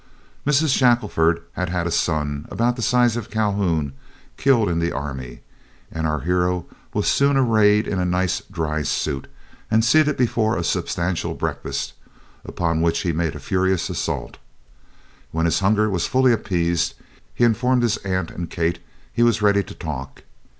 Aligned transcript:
Mrs. 0.47 0.75
Shackelford 0.75 1.43
had 1.51 1.69
had 1.69 1.85
a 1.85 1.91
son 1.91 2.47
about 2.49 2.75
the 2.75 2.81
size 2.81 3.15
of 3.15 3.29
Calhoun 3.29 3.93
killed 4.35 4.67
in 4.67 4.79
the 4.79 4.91
army, 4.91 5.41
and 5.91 6.07
our 6.07 6.21
hero 6.21 6.65
was 6.91 7.07
soon 7.07 7.37
arrayed 7.37 7.87
in 7.87 7.99
a 7.99 8.03
nice 8.03 8.41
dry 8.51 8.81
suit, 8.81 9.27
and 9.69 9.85
seated 9.85 10.17
before 10.17 10.57
a 10.57 10.63
substantial 10.63 11.35
breakfast, 11.35 11.93
upon 12.43 12.81
which 12.81 13.01
he 13.01 13.11
made 13.13 13.35
a 13.35 13.39
furious 13.39 13.91
assault. 13.91 14.39
When 15.29 15.45
his 15.45 15.59
hunger 15.59 15.87
was 15.87 16.07
fully 16.07 16.33
appeased, 16.33 16.95
he 17.35 17.43
informed 17.43 17.83
his 17.83 17.97
aunt 17.97 18.31
and 18.31 18.49
Kate 18.49 18.79
he 19.13 19.21
was 19.21 19.43
ready 19.43 19.61
to 19.61 19.75
talk. 19.75 20.23